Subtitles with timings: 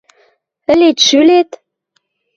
[0.71, 1.49] Ӹлет-шӱлет?